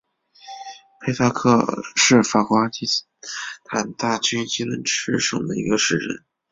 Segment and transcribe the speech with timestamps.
[0.99, 2.87] 佩萨克是法国阿基
[3.63, 6.25] 坦大区吉伦特省的一个市镇。